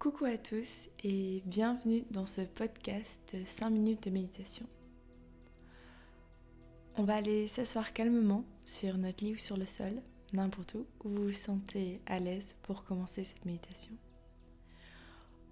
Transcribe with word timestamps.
Coucou 0.00 0.24
à 0.24 0.38
tous 0.38 0.88
et 1.04 1.42
bienvenue 1.44 2.04
dans 2.10 2.24
ce 2.24 2.40
podcast 2.40 3.36
5 3.44 3.68
minutes 3.68 4.04
de 4.04 4.08
méditation. 4.08 4.64
On 6.96 7.04
va 7.04 7.16
aller 7.16 7.46
s'asseoir 7.48 7.92
calmement 7.92 8.46
sur 8.64 8.96
notre 8.96 9.22
lit 9.22 9.34
ou 9.34 9.38
sur 9.38 9.58
le 9.58 9.66
sol, 9.66 10.00
n'importe 10.32 10.72
où, 10.72 10.86
où 11.04 11.10
vous 11.10 11.24
vous 11.24 11.32
sentez 11.32 12.00
à 12.06 12.18
l'aise 12.18 12.56
pour 12.62 12.84
commencer 12.84 13.24
cette 13.24 13.44
méditation. 13.44 13.92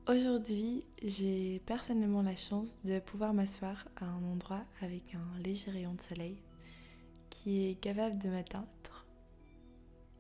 Aujourd'hui, 0.09 0.87
j'ai 1.03 1.61
personnellement 1.67 2.23
la 2.23 2.35
chance 2.35 2.75
de 2.85 3.01
pouvoir 3.01 3.35
m'asseoir 3.35 3.87
à 3.97 4.07
un 4.07 4.25
endroit 4.25 4.65
avec 4.81 5.15
un 5.15 5.43
léger 5.43 5.73
rayon 5.73 5.93
de 5.93 6.01
soleil 6.01 6.39
qui 7.29 7.69
est 7.69 7.75
capable 7.75 8.19
de 8.19 8.31
m'atteindre. 8.31 9.07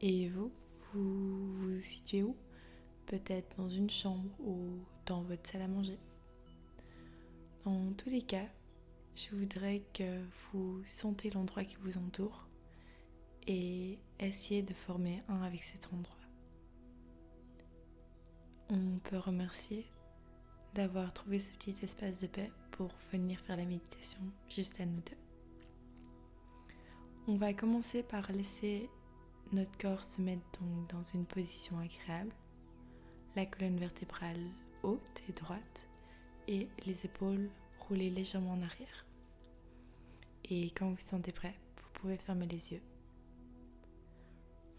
Et 0.02 0.28
vous, 0.28 0.52
vous 0.92 1.54
vous 1.54 1.80
situez 1.80 2.22
où? 2.22 2.36
Peut-être 3.08 3.56
dans 3.56 3.68
une 3.68 3.90
chambre 3.90 4.30
ou 4.38 4.78
dans 5.06 5.22
votre 5.22 5.48
salle 5.50 5.62
à 5.62 5.68
manger. 5.68 5.98
Dans 7.64 7.92
tous 7.94 8.10
les 8.10 8.22
cas, 8.22 8.46
je 9.16 9.34
voudrais 9.34 9.82
que 9.92 10.22
vous 10.52 10.80
sentez 10.86 11.30
l'endroit 11.30 11.64
qui 11.64 11.76
vous 11.76 11.98
entoure 11.98 12.46
et 13.46 13.98
essayez 14.20 14.62
de 14.62 14.74
former 14.74 15.22
un 15.28 15.42
avec 15.42 15.64
cet 15.64 15.92
endroit. 15.92 16.16
On 18.70 18.98
peut 18.98 19.16
remercier 19.16 19.86
d'avoir 20.74 21.12
trouvé 21.12 21.38
ce 21.38 21.50
petit 21.52 21.74
espace 21.82 22.20
de 22.20 22.26
paix 22.26 22.52
pour 22.70 22.90
venir 23.10 23.40
faire 23.40 23.56
la 23.56 23.64
méditation 23.64 24.20
juste 24.50 24.80
à 24.80 24.86
nous 24.86 25.00
deux. 25.00 25.16
On 27.26 27.36
va 27.36 27.54
commencer 27.54 28.02
par 28.02 28.30
laisser 28.32 28.88
notre 29.52 29.76
corps 29.78 30.04
se 30.04 30.20
mettre 30.20 30.60
dans 30.90 31.02
une 31.02 31.24
position 31.24 31.78
agréable, 31.78 32.32
la 33.36 33.46
colonne 33.46 33.78
vertébrale 33.78 34.50
haute 34.82 35.22
et 35.28 35.32
droite 35.32 35.88
et 36.46 36.68
les 36.86 37.04
épaules 37.04 37.50
roulées 37.80 38.10
légèrement 38.10 38.52
en 38.52 38.62
arrière. 38.62 39.06
Et 40.44 40.70
quand 40.70 40.90
vous 40.90 41.00
sentez 41.00 41.32
prêt, 41.32 41.54
vous 41.76 41.88
pouvez 41.94 42.16
fermer 42.16 42.46
les 42.46 42.72
yeux. 42.72 42.82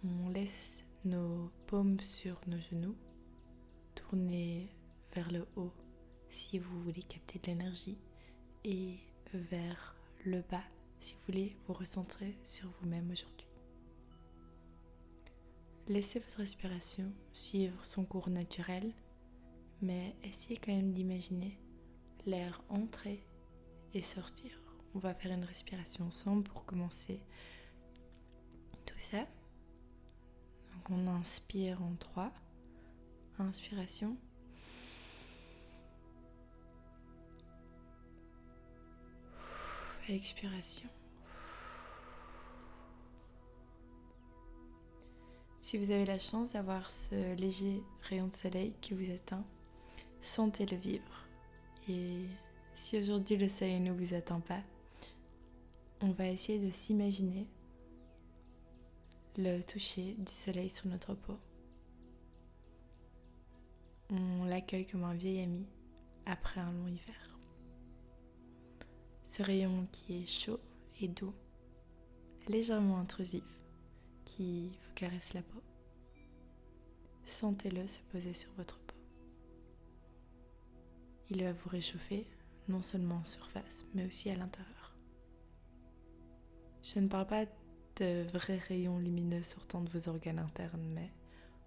On 0.04 0.30
laisse 0.30 0.84
nos 1.06 1.52
paumes 1.68 2.00
sur 2.00 2.40
nos 2.48 2.60
genoux, 2.60 2.96
tourner 3.96 4.70
vers 5.14 5.32
le 5.32 5.46
haut 5.56 5.74
si 6.30 6.60
vous 6.60 6.82
voulez 6.84 7.04
capter 7.04 7.40
de 7.40 7.48
l'énergie 7.48 7.98
et 8.64 8.98
vers 9.34 9.96
le 10.26 10.42
bas 10.42 10.64
si 11.00 11.14
vous 11.14 11.20
voulez 11.28 11.56
vous 11.68 11.74
recentrer 11.74 12.38
sur 12.44 12.70
vous-même 12.82 13.10
aujourd'hui. 13.12 13.49
Laissez 15.90 16.20
votre 16.20 16.38
respiration 16.38 17.12
suivre 17.34 17.84
son 17.84 18.06
cours 18.06 18.30
naturel, 18.30 18.94
mais 19.82 20.16
essayez 20.24 20.58
quand 20.58 20.72
même 20.72 20.94
d'imaginer 20.94 21.60
l'air 22.28 22.62
entrer 22.70 23.26
et 23.96 24.04
sortir. 24.04 24.52
On 24.94 25.00
va 25.00 25.16
faire 25.16 25.32
une 25.32 25.44
respiration 25.44 26.06
ensemble 26.06 26.44
pour 26.44 26.64
commencer 26.64 27.24
tout 28.86 29.00
ça. 29.00 29.22
Donc 30.74 30.92
on 30.92 31.08
inspire 31.08 31.82
en 31.82 31.96
3. 31.96 32.32
Inspiration. 33.40 34.16
Expiration. 40.08 40.90
Si 45.70 45.78
vous 45.78 45.92
avez 45.92 46.06
la 46.06 46.18
chance 46.18 46.54
d'avoir 46.54 46.90
ce 46.90 47.36
léger 47.36 47.84
rayon 48.02 48.26
de 48.26 48.34
soleil 48.34 48.74
qui 48.82 48.96
vous 48.96 49.14
atteint, 49.14 49.46
sentez-le 50.20 50.76
vivre. 50.76 51.28
Et 51.88 52.26
si 52.74 52.98
aujourd'hui 52.98 53.38
le 53.38 53.48
soleil 53.48 53.80
ne 53.80 53.92
vous 53.92 54.16
atteint 54.16 54.40
pas, 54.40 54.64
on 56.02 56.10
va 56.10 56.28
essayer 56.28 56.58
de 56.58 56.72
s'imaginer 56.72 57.46
le 59.38 59.62
toucher 59.62 60.16
du 60.18 60.32
soleil 60.32 60.72
sur 60.72 60.88
notre 60.88 61.14
peau. 61.14 61.38
On 64.10 64.46
l'accueille 64.46 64.88
comme 64.88 65.04
un 65.04 65.14
vieil 65.14 65.44
ami 65.44 65.68
après 66.26 66.62
un 66.62 66.72
long 66.72 66.88
hiver. 66.88 67.40
Ce 69.24 69.44
rayon 69.44 69.88
qui 69.92 70.24
est 70.24 70.26
chaud 70.26 70.60
et 71.00 71.08
doux, 71.08 71.36
légèrement 72.48 72.98
intrusif, 72.98 73.59
qui 74.30 74.70
vous 74.70 74.94
caresse 74.94 75.34
la 75.34 75.42
peau. 75.42 75.62
Sentez-le 77.26 77.88
se 77.88 78.00
poser 78.12 78.34
sur 78.36 78.52
votre 78.54 78.78
peau. 78.78 78.96
Il 81.32 81.44
va 81.44 81.52
vous 81.52 81.70
réchauffer 81.70 82.28
non 82.68 82.84
seulement 82.84 83.16
en 83.16 83.26
surface, 83.26 83.86
mais 83.96 84.06
aussi 84.06 84.30
à 84.30 84.36
l'intérieur. 84.36 84.96
Je 86.84 87.00
ne 87.00 87.08
parle 87.08 87.26
pas 87.26 87.46
de 87.96 88.24
vrais 88.32 88.60
rayons 88.60 89.00
lumineux 89.00 89.42
sortant 89.42 89.82
de 89.82 89.90
vos 89.90 90.10
organes 90.10 90.40
internes, 90.40 90.88
mais 90.94 91.12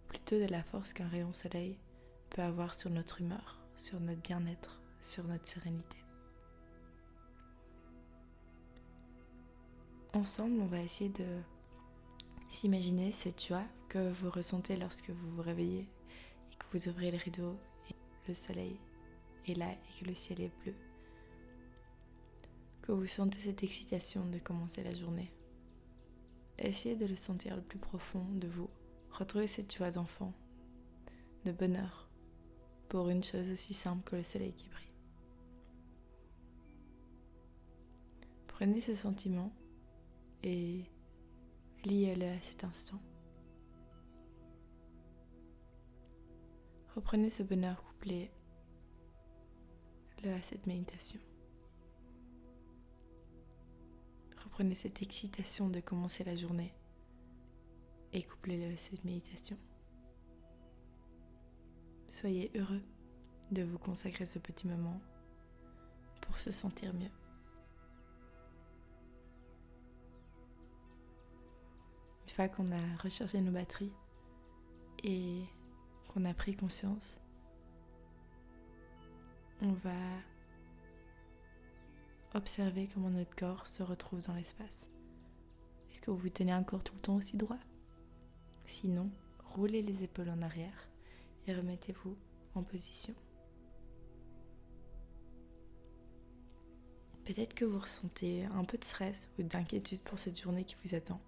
plutôt 0.06 0.38
de 0.38 0.46
la 0.46 0.62
force 0.62 0.92
qu'un 0.92 1.08
rayon 1.08 1.32
soleil 1.32 1.78
peut 2.30 2.42
avoir 2.42 2.76
sur 2.76 2.90
notre 2.90 3.20
humeur, 3.20 3.60
sur 3.76 3.98
notre 3.98 4.22
bien-être, 4.22 4.80
sur 5.00 5.24
notre 5.24 5.48
sérénité. 5.48 5.98
Ensemble, 10.14 10.60
on 10.60 10.66
va 10.66 10.80
essayer 10.80 11.10
de 11.10 11.42
s'imaginer 12.52 13.12
cette 13.12 13.44
joie 13.44 13.64
que 13.88 14.12
vous 14.12 14.30
ressentez 14.30 14.76
lorsque 14.76 15.08
vous 15.08 15.30
vous 15.30 15.42
réveillez 15.42 15.88
et 16.50 16.56
que 16.56 16.66
vous 16.72 16.88
ouvrez 16.88 17.10
le 17.10 17.16
rideau 17.16 17.56
et 17.90 17.94
le 18.28 18.34
soleil 18.34 18.78
est 19.48 19.54
là 19.54 19.72
et 19.72 19.98
que 20.00 20.04
le 20.08 20.14
ciel 20.14 20.40
est 20.40 20.52
bleu. 20.62 20.74
Que 22.82 22.92
vous 22.92 23.06
sentez 23.06 23.38
cette 23.38 23.62
excitation 23.62 24.26
de 24.26 24.38
commencer 24.38 24.82
la 24.82 24.92
journée. 24.92 25.32
Essayez 26.58 26.94
de 26.94 27.06
le 27.06 27.16
sentir 27.16 27.56
le 27.56 27.62
plus 27.62 27.78
profond 27.78 28.24
de 28.34 28.48
vous. 28.48 28.68
Retrouvez 29.10 29.46
cette 29.46 29.74
joie 29.74 29.90
d'enfant, 29.90 30.34
de 31.46 31.52
bonheur, 31.52 32.08
pour 32.90 33.08
une 33.08 33.22
chose 33.22 33.50
aussi 33.50 33.72
simple 33.72 34.08
que 34.10 34.16
le 34.16 34.22
soleil 34.22 34.52
qui 34.52 34.68
brille. 34.68 34.92
Prenez 38.46 38.82
ce 38.82 38.94
sentiment 38.94 39.50
et 40.42 40.84
liez-le 41.84 42.26
à 42.26 42.40
cet 42.40 42.64
instant. 42.64 43.00
Reprenez 46.94 47.30
ce 47.30 47.42
bonheur 47.42 47.82
couplé 47.82 48.30
le 50.22 50.32
à 50.32 50.42
cette 50.42 50.66
méditation. 50.66 51.20
Reprenez 54.44 54.74
cette 54.74 55.02
excitation 55.02 55.68
de 55.68 55.80
commencer 55.80 56.24
la 56.24 56.36
journée 56.36 56.74
et 58.12 58.22
couplez-le 58.22 58.74
à 58.74 58.76
cette 58.76 59.04
méditation. 59.04 59.56
Soyez 62.06 62.50
heureux 62.54 62.82
de 63.50 63.62
vous 63.62 63.78
consacrer 63.78 64.26
ce 64.26 64.38
petit 64.38 64.66
moment 64.66 65.00
pour 66.20 66.38
se 66.38 66.52
sentir 66.52 66.92
mieux. 66.92 67.21
Fois 72.32 72.48
qu'on 72.48 72.70
a 72.72 72.96
rechargé 73.02 73.40
nos 73.40 73.52
batteries 73.52 73.92
et 75.04 75.42
qu'on 76.08 76.24
a 76.24 76.34
pris 76.34 76.56
conscience, 76.56 77.18
on 79.60 79.72
va 79.72 79.90
observer 82.34 82.88
comment 82.92 83.10
notre 83.10 83.34
corps 83.36 83.66
se 83.66 83.82
retrouve 83.82 84.26
dans 84.26 84.34
l'espace. 84.34 84.88
Est-ce 85.92 86.00
que 86.00 86.10
vous 86.10 86.16
vous 86.16 86.30
tenez 86.30 86.52
un 86.52 86.62
corps 86.62 86.82
tout 86.82 86.94
le 86.94 87.00
temps 87.00 87.16
aussi 87.16 87.36
droit? 87.36 87.58
Sinon, 88.64 89.10
roulez 89.44 89.82
les 89.82 90.02
épaules 90.02 90.30
en 90.30 90.40
arrière 90.42 90.88
et 91.46 91.54
remettez-vous 91.54 92.16
en 92.54 92.62
position. 92.62 93.14
Peut-être 97.24 97.54
que 97.54 97.64
vous 97.64 97.78
ressentez 97.78 98.44
un 98.46 98.64
peu 98.64 98.78
de 98.78 98.84
stress 98.84 99.28
ou 99.38 99.42
d'inquiétude 99.42 100.00
pour 100.00 100.18
cette 100.18 100.40
journée 100.40 100.64
qui 100.64 100.76
vous 100.84 100.94
attend. 100.94 101.20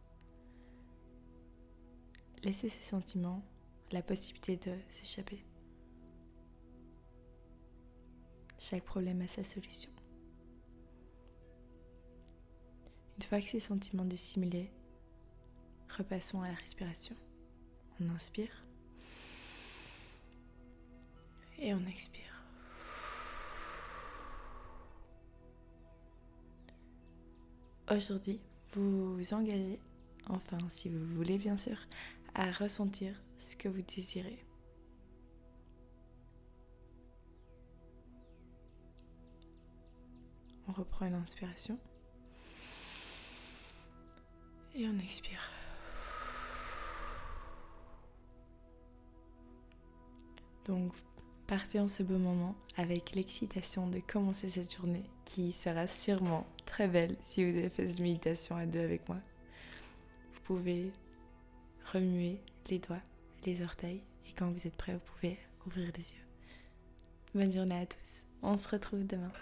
Laissez 2.44 2.68
ces 2.68 2.82
sentiments 2.82 3.42
la 3.90 4.02
possibilité 4.02 4.58
de 4.58 4.76
s'échapper. 4.90 5.42
Chaque 8.58 8.84
problème 8.84 9.22
a 9.22 9.28
sa 9.28 9.42
solution. 9.44 9.90
Une 13.16 13.22
fois 13.22 13.40
que 13.40 13.48
ces 13.48 13.60
sentiments 13.60 14.04
dissimulés, 14.04 14.70
repassons 15.96 16.42
à 16.42 16.48
la 16.48 16.54
respiration. 16.54 17.16
On 18.00 18.10
inspire 18.10 18.64
et 21.58 21.72
on 21.72 21.86
expire. 21.86 22.42
Aujourd'hui, 27.90 28.38
vous 28.74 29.32
engagez, 29.32 29.78
enfin 30.28 30.58
si 30.68 30.90
vous 30.90 30.98
le 30.98 31.14
voulez 31.14 31.38
bien 31.38 31.56
sûr, 31.56 31.76
à 32.34 32.50
ressentir 32.50 33.14
ce 33.38 33.56
que 33.56 33.68
vous 33.68 33.82
désirez. 33.82 34.44
On 40.66 40.72
reprend 40.72 41.06
une 41.06 41.14
inspiration. 41.14 41.78
Et 44.74 44.88
on 44.88 44.98
expire. 44.98 45.50
Donc 50.64 50.92
partez 51.46 51.78
en 51.78 51.88
ce 51.88 52.02
beau 52.02 52.18
moment 52.18 52.56
avec 52.76 53.14
l'excitation 53.14 53.86
de 53.88 54.00
commencer 54.00 54.48
cette 54.48 54.74
journée 54.74 55.04
qui 55.24 55.52
sera 55.52 55.86
sûrement 55.86 56.46
très 56.64 56.88
belle 56.88 57.16
si 57.20 57.44
vous 57.44 57.56
avez 57.56 57.68
fait 57.68 57.86
cette 57.86 58.00
méditation 58.00 58.56
à 58.56 58.66
deux 58.66 58.80
avec 58.80 59.06
moi. 59.08 59.18
Vous 60.32 60.40
pouvez 60.40 60.90
remuer 61.92 62.40
les 62.70 62.78
doigts, 62.78 63.02
les 63.44 63.62
orteils 63.62 64.02
et 64.28 64.32
quand 64.32 64.50
vous 64.50 64.66
êtes 64.66 64.76
prêt, 64.76 64.94
vous 64.94 65.12
pouvez 65.14 65.38
ouvrir 65.66 65.90
les 65.96 66.10
yeux. 66.12 66.24
Bonne 67.34 67.52
journée 67.52 67.78
à 67.78 67.86
tous. 67.86 68.24
On 68.42 68.56
se 68.56 68.68
retrouve 68.68 69.06
demain. 69.06 69.32